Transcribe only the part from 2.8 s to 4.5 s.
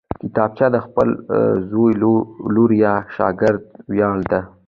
یا شاګرد ویاړ ده